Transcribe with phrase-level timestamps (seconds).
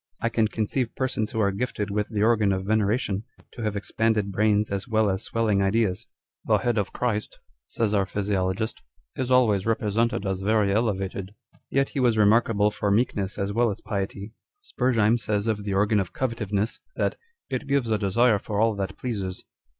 [0.19, 3.75] I can conceive persons who arc gifted with the organ of venera tion to have
[3.75, 6.07] expanded brains as well as swelling ideas."
[6.47, 8.81] The head of CHRIST," says our physiologist,"
[9.15, 13.69] is always represented as very elevated." â€" Yet he was remarkable for meekness as well
[13.69, 14.33] as piety.
[14.63, 17.15] Spurzheim says of the organ of covetiveness, that"
[17.51, 19.45] it gives a desire for all that pleases."